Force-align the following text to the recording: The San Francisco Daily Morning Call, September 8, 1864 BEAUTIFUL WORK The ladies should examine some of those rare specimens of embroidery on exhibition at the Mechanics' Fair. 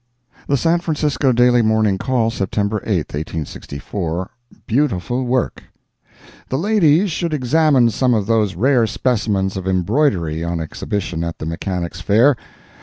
The 0.47 0.57
San 0.57 0.79
Francisco 0.79 1.31
Daily 1.31 1.61
Morning 1.61 1.99
Call, 1.99 2.31
September 2.31 2.81
8, 2.87 3.01
1864 3.13 4.31
BEAUTIFUL 4.65 5.25
WORK 5.25 5.65
The 6.49 6.57
ladies 6.57 7.11
should 7.11 7.35
examine 7.35 7.91
some 7.91 8.15
of 8.15 8.25
those 8.25 8.55
rare 8.55 8.87
specimens 8.87 9.55
of 9.57 9.67
embroidery 9.67 10.43
on 10.43 10.59
exhibition 10.59 11.23
at 11.23 11.37
the 11.37 11.45
Mechanics' 11.45 12.01
Fair. 12.01 12.35